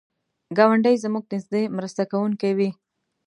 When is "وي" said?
2.57-2.69